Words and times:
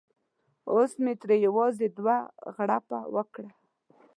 اوس 0.73 0.91
مې 1.03 1.13
ترې 1.21 1.35
یوازې 1.47 1.87
دوه 1.97 2.17
غړپه 2.55 2.99
وکړه. 3.15 3.51